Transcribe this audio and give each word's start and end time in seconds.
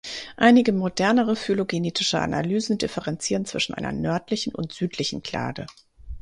Einige 0.35 0.73
modernere 0.73 1.35
phylogenetische 1.35 2.19
Analysen 2.19 2.79
differenzieren 2.79 3.45
zwischen 3.45 3.75
einer 3.75 3.91
„nördlichen“ 3.91 4.51
und 4.55 4.73
„südlichen 4.73 5.21
Klade“. 5.21 5.67